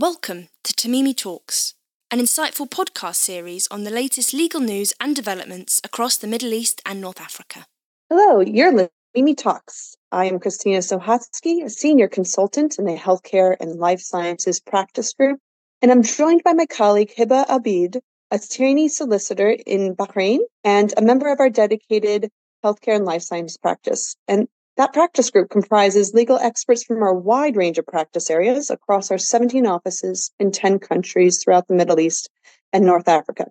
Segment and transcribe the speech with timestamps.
[0.00, 1.74] Welcome to Tamimi Talks,
[2.12, 6.80] an insightful podcast series on the latest legal news and developments across the Middle East
[6.86, 7.66] and North Africa.
[8.08, 9.96] Hello, you're listening to Tamimi Talks.
[10.12, 15.40] I am Christina Sochaki, a senior consultant in the Healthcare and Life Sciences Practice Group,
[15.82, 21.02] and I'm joined by my colleague Hiba Abid, a trainee solicitor in Bahrain and a
[21.02, 22.30] member of our dedicated
[22.64, 24.14] Healthcare and Life Sciences practice.
[24.28, 24.46] And
[24.78, 29.18] that practice group comprises legal experts from our wide range of practice areas across our
[29.18, 32.30] 17 offices in 10 countries throughout the Middle East
[32.72, 33.48] and North Africa.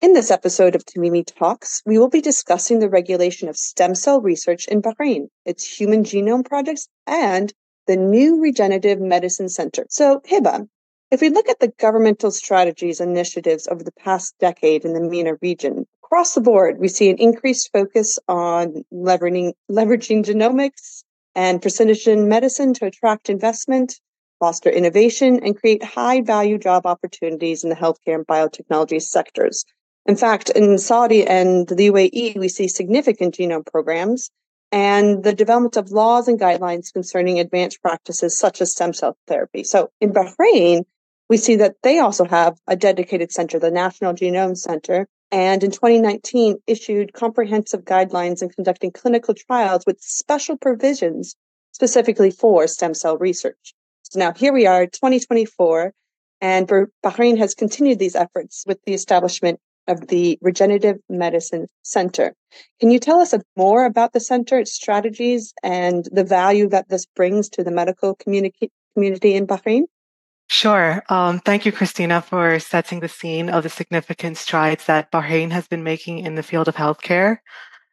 [0.00, 4.22] In this episode of Tamimi Talks, we will be discussing the regulation of stem cell
[4.22, 7.52] research in Bahrain, its human genome projects, and
[7.86, 9.84] the new Regenerative Medicine Center.
[9.90, 10.66] So, Hiba,
[11.10, 15.02] if we look at the governmental strategies and initiatives over the past decade in the
[15.02, 21.04] MENA region, across the board, we see an increased focus on leveraging, leveraging genomics
[21.36, 23.94] and precision medicine to attract investment,
[24.40, 29.64] foster innovation, and create high value job opportunities in the healthcare and biotechnology sectors.
[30.04, 34.30] In fact, in Saudi and the UAE, we see significant genome programs
[34.72, 39.62] and the development of laws and guidelines concerning advanced practices such as stem cell therapy.
[39.62, 40.82] So in Bahrain,
[41.28, 45.70] we see that they also have a dedicated center, the National Genome Center, and in
[45.70, 51.36] 2019 issued comprehensive guidelines in conducting clinical trials with special provisions
[51.72, 53.74] specifically for stem cell research.
[54.02, 55.92] So now here we are, 2024,
[56.40, 62.34] and Bahrain has continued these efforts with the establishment of the Regenerative Medicine Center.
[62.80, 67.06] Can you tell us more about the center, its strategies, and the value that this
[67.06, 69.84] brings to the medical community, community in Bahrain?
[70.52, 71.00] Sure.
[71.08, 75.68] Um, thank you, Christina, for setting the scene of the significant strides that Bahrain has
[75.68, 77.38] been making in the field of healthcare.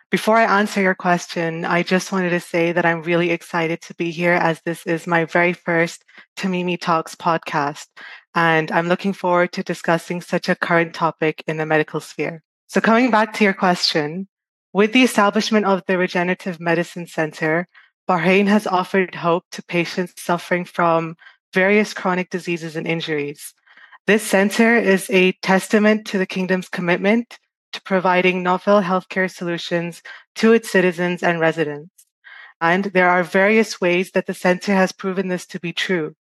[0.10, 3.94] Before I answer your question, I just wanted to say that I'm really excited to
[3.94, 6.04] be here as this is my very first
[6.36, 7.86] Tamimi Talks podcast.
[8.34, 12.42] And I'm looking forward to discussing such a current topic in the medical sphere.
[12.66, 14.28] So coming back to your question,
[14.74, 17.68] with the establishment of the Regenerative Medicine Center,
[18.10, 21.18] Bahrain has offered hope to patients suffering from
[21.54, 23.54] various chronic diseases and injuries.
[24.06, 27.40] This center is a testament to the kingdom's commitment
[27.74, 30.02] to providing novel healthcare solutions
[30.36, 31.92] to its citizens and residents.
[32.62, 36.16] And there are various ways that the center has proven this to be true.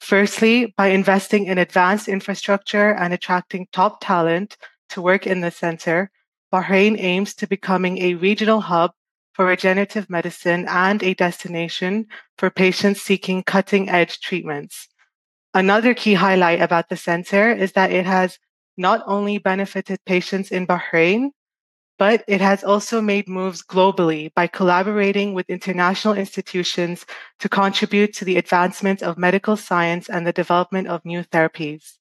[0.00, 4.56] Firstly, by investing in advanced infrastructure and attracting top talent
[4.90, 6.10] to work in the center,
[6.52, 8.92] Bahrain aims to becoming a regional hub
[9.34, 12.06] for regenerative medicine and a destination
[12.38, 14.88] for patients seeking cutting edge treatments.
[15.52, 18.38] Another key highlight about the center is that it has
[18.76, 21.30] not only benefited patients in Bahrain,
[21.98, 27.06] but it has also made moves globally by collaborating with international institutions
[27.38, 31.98] to contribute to the advancement of medical science and the development of new therapies.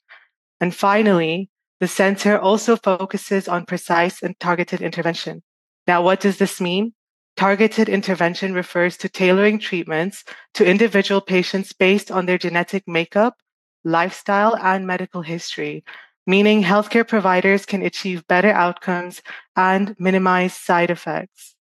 [0.59, 5.43] And finally, the center also focuses on precise and targeted intervention.
[5.85, 6.93] Now, what does this mean?
[7.35, 10.23] Targeted intervention refers to tailoring treatments
[10.53, 13.37] to individual patients based on their genetic makeup,
[13.83, 15.83] lifestyle, and medical history,
[16.27, 19.21] meaning healthcare providers can achieve better outcomes
[19.55, 21.55] and minimize side effects.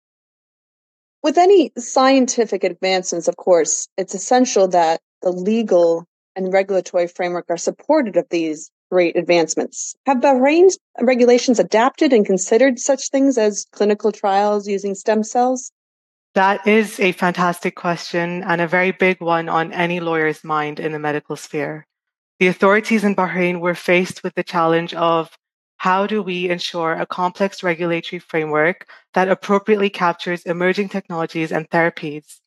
[1.22, 7.56] With any scientific advancements, of course, it's essential that the legal and regulatory framework are
[7.56, 9.97] supportive of these great advancements.
[10.06, 15.72] Have Bahrain's regulations adapted and considered such things as clinical trials using stem cells?
[16.34, 20.93] That is a fantastic question and a very big one on any lawyer's mind in
[20.93, 21.87] the medical sphere.
[22.38, 25.37] The authorities in Bahrain were faced with the challenge of
[25.78, 32.41] how do we ensure a complex regulatory framework that appropriately captures emerging technologies and therapies?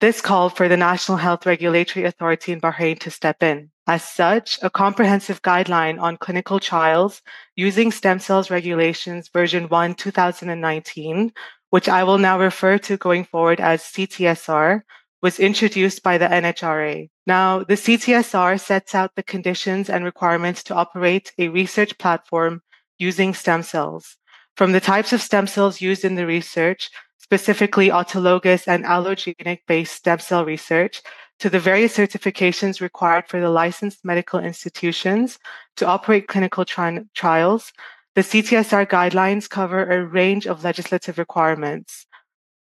[0.00, 3.70] This called for the National Health Regulatory Authority in Bahrain to step in.
[3.88, 7.22] As such, a comprehensive guideline on clinical trials
[7.54, 11.32] using stem cells regulations version 1 2019,
[11.70, 14.82] which I will now refer to going forward as CTSR,
[15.22, 17.08] was introduced by the NHRA.
[17.28, 22.62] Now, the CTSR sets out the conditions and requirements to operate a research platform
[22.98, 24.16] using stem cells.
[24.56, 29.96] From the types of stem cells used in the research specifically autologous and allogenic based
[29.96, 31.02] stem cell research,
[31.40, 35.38] to the various certifications required for the licensed medical institutions
[35.76, 37.72] to operate clinical tri- trials,
[38.14, 42.06] the CTSR guidelines cover a range of legislative requirements.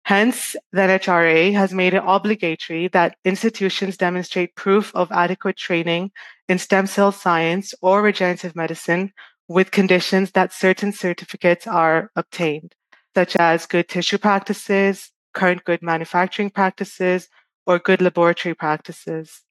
[0.05, 6.11] Hence, the NHRA has made it obligatory that institutions demonstrate proof of adequate training
[6.49, 9.13] in stem cell science or regenerative medicine
[9.47, 12.75] with conditions that certain certificates are obtained
[13.15, 17.29] such as good tissue practices, current good manufacturing practices,
[17.65, 19.41] or good laboratory practices.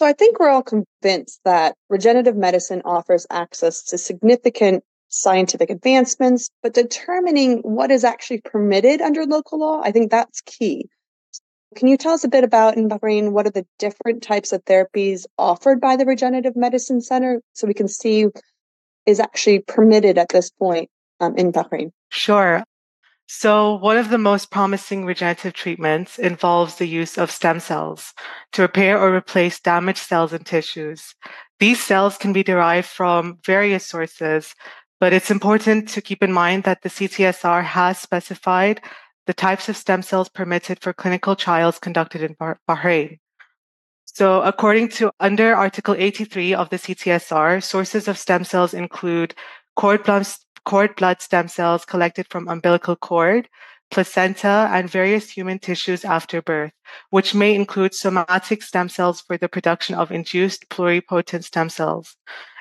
[0.00, 6.50] So I think we're all convinced that regenerative medicine offers access to significant scientific advancements,
[6.62, 10.88] but determining what is actually permitted under local law, I think that's key.
[11.76, 14.64] Can you tell us a bit about in Bahrain what are the different types of
[14.64, 18.26] therapies offered by the Regenerative Medicine Center so we can see
[19.06, 21.92] is actually permitted at this point um, in Bahrain?
[22.10, 22.64] Sure.
[23.26, 28.12] So, one of the most promising regenerative treatments involves the use of stem cells
[28.52, 31.14] to repair or replace damaged cells and tissues.
[31.58, 34.54] These cells can be derived from various sources,
[35.00, 38.82] but it's important to keep in mind that the CTSR has specified
[39.26, 42.34] the types of stem cells permitted for clinical trials conducted in
[42.68, 43.18] Bahrain.
[44.04, 49.34] So, according to under Article 83 of the CTSR, sources of stem cells include
[49.74, 50.04] cord
[50.64, 53.48] cord blood stem cells collected from umbilical cord,
[53.90, 56.72] placenta, and various human tissues after birth,
[57.10, 62.16] which may include somatic stem cells for the production of induced pluripotent stem cells.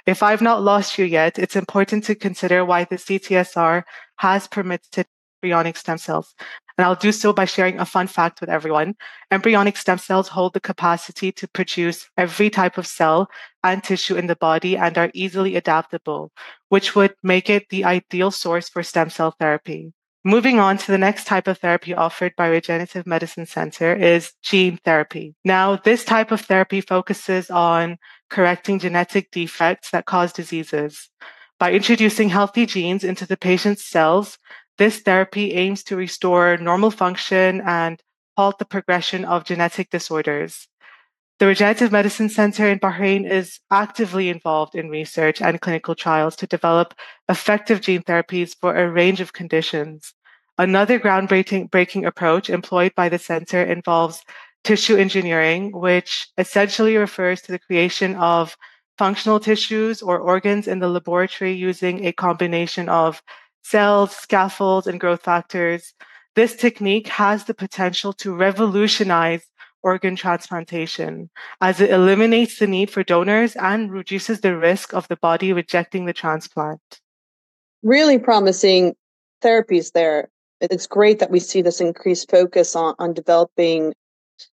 [0.05, 3.83] If I've not lost you yet, it's important to consider why the CTSR
[4.17, 5.05] has permitted
[5.41, 6.33] embryonic stem cells.
[6.81, 8.95] And I'll do so by sharing a fun fact with everyone.
[9.29, 13.29] Embryonic stem cells hold the capacity to produce every type of cell
[13.63, 16.31] and tissue in the body and are easily adaptable,
[16.69, 19.93] which would make it the ideal source for stem cell therapy.
[20.23, 24.79] Moving on to the next type of therapy offered by Regenerative Medicine Center is gene
[24.83, 25.35] therapy.
[25.45, 27.99] Now, this type of therapy focuses on
[28.31, 31.11] correcting genetic defects that cause diseases.
[31.59, 34.39] By introducing healthy genes into the patient's cells,
[34.81, 38.01] this therapy aims to restore normal function and
[38.35, 40.67] halt the progression of genetic disorders.
[41.37, 46.47] The Regenerative Medicine Center in Bahrain is actively involved in research and clinical trials to
[46.47, 46.95] develop
[47.29, 50.15] effective gene therapies for a range of conditions.
[50.57, 54.23] Another groundbreaking breaking approach employed by the center involves
[54.63, 58.57] tissue engineering, which essentially refers to the creation of
[58.97, 63.21] functional tissues or organs in the laboratory using a combination of
[63.63, 65.93] cells, scaffolds, and growth factors.
[66.35, 69.45] This technique has the potential to revolutionize
[69.83, 71.29] organ transplantation
[71.59, 76.05] as it eliminates the need for donors and reduces the risk of the body rejecting
[76.05, 76.79] the transplant.
[77.83, 78.95] Really promising
[79.41, 80.29] therapies there.
[80.59, 83.93] It's great that we see this increased focus on, on developing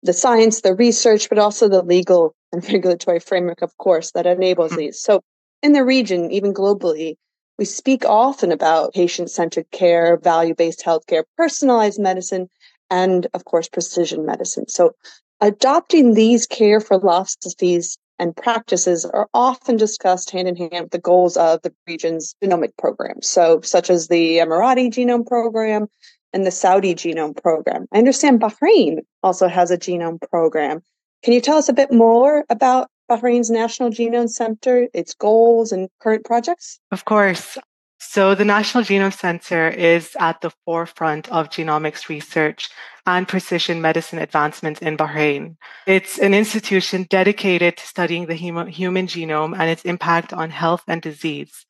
[0.04, 4.72] the science, the research, but also the legal and regulatory framework, of course, that enables
[4.72, 4.80] mm-hmm.
[4.80, 5.02] these.
[5.02, 5.22] So,
[5.64, 7.16] in the region, even globally,
[7.58, 12.50] we speak often about patient centered care, value based healthcare, personalized medicine,
[12.90, 14.68] and of course, precision medicine.
[14.68, 14.94] So,
[15.42, 21.38] adopting these care philosophies and practices are often discussed hand in hand with the goals
[21.38, 23.30] of the region's genomic programs.
[23.30, 25.88] So, such as the Emirati Genome Program
[26.34, 27.88] and the Saudi Genome Program.
[27.92, 30.82] I understand Bahrain also has a genome program.
[31.24, 35.90] Can you tell us a bit more about Bahrain's National Genome Center, its goals and
[36.00, 36.80] current projects?
[36.92, 37.58] Of course.
[38.00, 42.70] So, the National Genome Center is at the forefront of genomics research
[43.08, 45.56] and precision medicine advancements in Bahrain.
[45.88, 51.02] It's an institution dedicated to studying the human genome and its impact on health and
[51.02, 51.66] disease.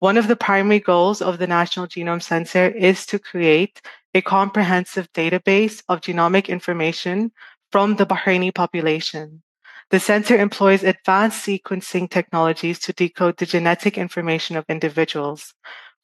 [0.00, 3.80] One of the primary goals of the National Genome Center is to create
[4.14, 7.30] a comprehensive database of genomic information
[7.70, 9.42] from the Bahraini population.
[9.90, 15.54] The center employs advanced sequencing technologies to decode the genetic information of individuals.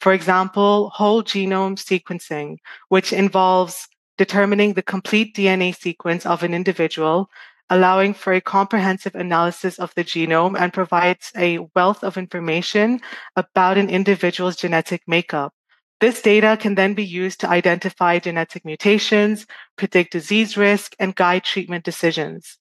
[0.01, 2.57] For example, whole genome sequencing,
[2.89, 3.87] which involves
[4.17, 7.29] determining the complete DNA sequence of an individual,
[7.69, 13.01] allowing for a comprehensive analysis of the genome and provides a wealth of information
[13.37, 15.53] about an individual's genetic makeup.
[16.01, 21.45] This data can then be used to identify genetic mutations, predict disease risk, and guide
[21.45, 22.59] treatment decisions.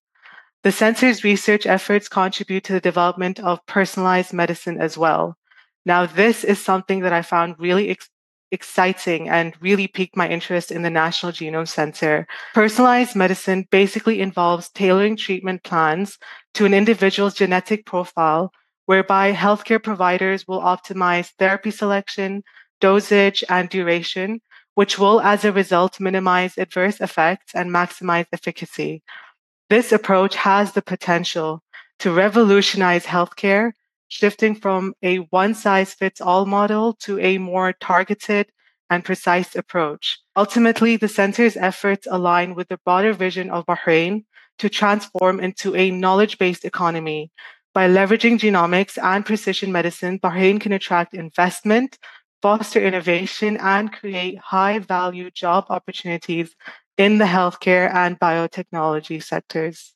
[0.64, 5.36] The center's research efforts contribute to the development of personalized medicine as well.
[5.86, 8.10] Now, this is something that I found really ex-
[8.50, 12.26] exciting and really piqued my interest in the National Genome Center.
[12.54, 16.18] Personalized medicine basically involves tailoring treatment plans
[16.54, 18.54] to an individual's genetic profile,
[18.86, 22.42] whereby healthcare providers will optimize therapy selection,
[22.80, 24.40] dosage, and duration,
[24.76, 29.04] which will, as a result, minimize adverse effects and maximize efficacy.
[29.74, 31.64] This approach has the potential
[31.98, 33.72] to revolutionize healthcare,
[34.08, 38.52] shifting from a one size fits all model to a more targeted
[38.92, 40.20] and precise approach.
[40.36, 44.26] Ultimately, the center's efforts align with the broader vision of Bahrain
[44.60, 47.32] to transform into a knowledge based economy.
[47.74, 51.98] By leveraging genomics and precision medicine, Bahrain can attract investment,
[52.44, 56.56] foster innovation, and create high value job opportunities
[56.98, 59.94] in the healthcare and biotechnology sectors.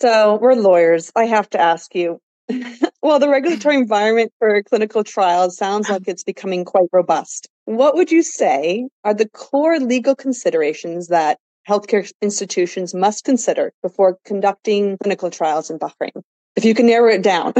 [0.00, 1.10] So we're lawyers.
[1.16, 2.20] I have to ask you.
[3.02, 7.48] well, the regulatory environment for clinical trials sounds like it's becoming quite robust.
[7.64, 11.38] What would you say are the core legal considerations that
[11.68, 16.22] healthcare institutions must consider before conducting clinical trials in Bahrain?
[16.56, 17.52] If you can narrow it down.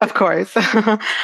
[0.00, 0.56] of course.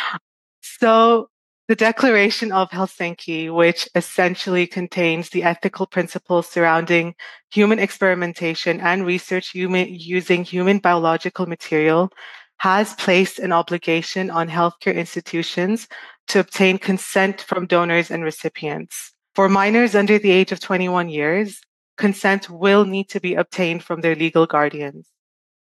[0.62, 1.28] so,
[1.70, 7.14] the Declaration of Helsinki, which essentially contains the ethical principles surrounding
[7.52, 12.10] human experimentation and research human, using human biological material,
[12.56, 15.86] has placed an obligation on healthcare institutions
[16.26, 19.12] to obtain consent from donors and recipients.
[19.36, 21.60] For minors under the age of 21 years,
[21.96, 25.06] consent will need to be obtained from their legal guardians.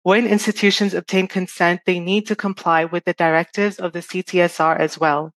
[0.03, 4.99] When institutions obtain consent, they need to comply with the directives of the CTSR as
[4.99, 5.31] well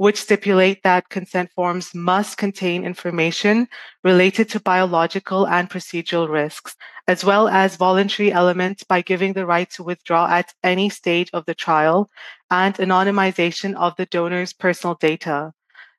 [0.00, 3.68] which stipulate that consent forms must contain information
[4.02, 6.74] related to biological and procedural risks,
[7.06, 11.44] as well as voluntary elements by giving the right to withdraw at any stage of
[11.44, 12.08] the trial
[12.50, 15.52] and anonymization of the donor's personal data.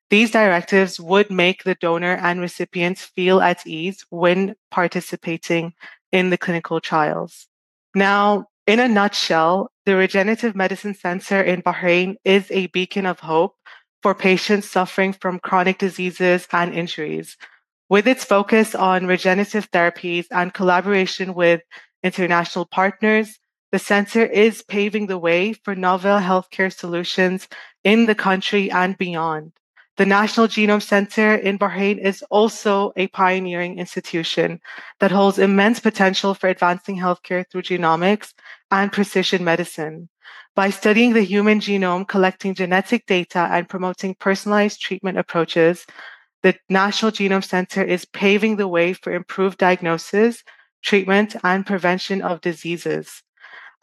[0.10, 5.74] These directives would make the donor and recipients feel at ease when participating
[6.12, 7.46] in the clinical trials.
[7.94, 13.56] Now, in a nutshell, the Regenerative Medicine Center in Bahrain is a beacon of hope
[14.02, 17.38] for patients suffering from chronic diseases and injuries.
[17.90, 21.62] With its focus on regenerative therapies and collaboration with
[22.04, 23.38] international partners,
[23.72, 27.48] the center is paving the way for novel healthcare solutions
[27.84, 29.54] in the country and beyond.
[29.98, 34.60] The National Genome Center in Bahrain is also a pioneering institution
[35.00, 38.34] that holds immense potential for advancing healthcare through genomics
[38.72, 40.10] and precision medicine.
[40.56, 45.86] By studying the human genome, collecting genetic data, and promoting personalized treatment approaches,
[46.44, 50.44] the National Genome Center is paving the way for improved diagnosis,
[50.84, 53.24] treatment, and prevention of diseases.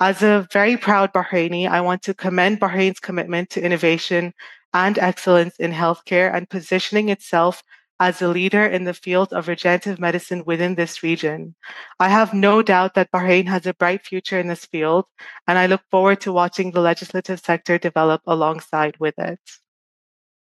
[0.00, 4.33] As a very proud Bahraini, I want to commend Bahrain's commitment to innovation
[4.75, 7.62] and excellence in healthcare and positioning itself
[8.00, 11.55] as a leader in the field of regenerative medicine within this region.
[11.99, 15.07] I have no doubt that Bahrain has a bright future in this field,
[15.47, 19.40] and I look forward to watching the legislative sector develop alongside with it.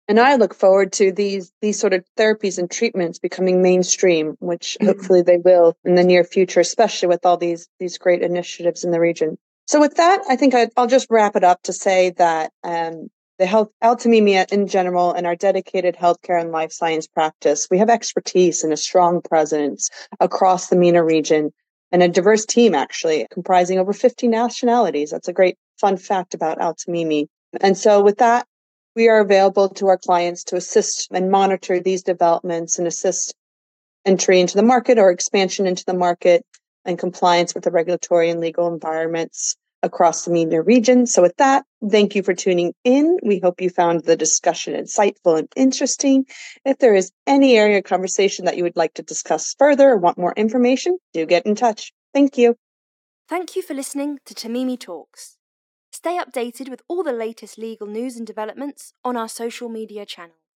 [0.09, 4.77] And I look forward to these these sort of therapies and treatments becoming mainstream, which
[4.79, 4.87] mm-hmm.
[4.87, 8.91] hopefully they will in the near future, especially with all these these great initiatives in
[8.91, 9.37] the region.
[9.67, 13.09] So with that, I think i will just wrap it up to say that um,
[13.37, 17.89] the health Al-Tamimi in general and our dedicated healthcare and life science practice, we have
[17.89, 19.89] expertise and a strong presence
[20.19, 21.51] across the MENA region
[21.91, 25.11] and a diverse team actually comprising over 50 nationalities.
[25.11, 27.27] That's a great fun fact about Al-Tamimi.
[27.61, 28.47] And so with that,
[28.95, 33.35] we are available to our clients to assist and monitor these developments and assist
[34.05, 36.43] entry into the market or expansion into the market
[36.83, 39.55] and compliance with the regulatory and legal environments
[39.87, 41.07] across the MENA region.
[41.07, 43.17] So, with that, thank you for tuning in.
[43.23, 46.25] We hope you found the discussion insightful and interesting.
[46.63, 49.97] If there is any area of conversation that you would like to discuss further or
[49.97, 51.91] want more information, do get in touch.
[52.13, 52.55] Thank you.
[53.27, 55.37] Thank you for listening to Tamimi Talks.
[55.91, 60.46] Stay updated with all the latest legal news and developments on our social media channels.